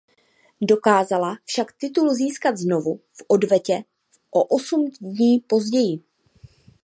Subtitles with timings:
[0.61, 3.83] Dokázala však titul získat znovu v odvetě
[4.31, 6.03] o osm dní později.